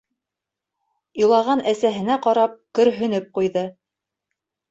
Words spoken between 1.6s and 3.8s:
әсәһенә ҡарап, көрһөнөп ҡуйҙы.